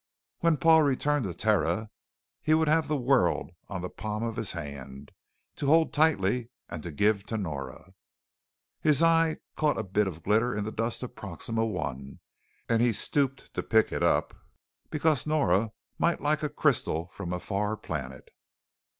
When 0.39 0.57
Paul 0.57 0.81
returned 0.81 1.25
to 1.25 1.33
Terra 1.35 1.91
he 2.41 2.55
would 2.55 2.67
have 2.67 2.87
the 2.87 2.97
world 2.97 3.51
on 3.69 3.83
the 3.83 3.89
palm 3.91 4.23
of 4.23 4.35
his 4.35 4.53
hand 4.53 5.11
to 5.57 5.67
hold 5.67 5.93
tightly 5.93 6.49
and 6.67 6.97
give 6.97 7.23
to 7.27 7.37
Nora. 7.37 7.93
His 8.81 9.03
eye 9.03 9.37
caught 9.55 9.77
a 9.77 9.83
bit 9.83 10.07
of 10.07 10.23
glitter 10.23 10.55
in 10.55 10.63
the 10.63 10.71
dust 10.71 11.03
of 11.03 11.13
Proxima 11.15 11.63
I 11.77 12.17
and 12.67 12.81
he 12.81 12.93
stooped 12.93 13.53
to 13.53 13.61
pick 13.61 13.91
it 13.91 14.01
up 14.01 14.33
because 14.89 15.27
Nora 15.27 15.71
might 15.99 16.19
like 16.19 16.41
a 16.41 16.49
crystal 16.49 17.05
from 17.09 17.31
a 17.31 17.39
far 17.39 17.77
planet. 17.77 18.29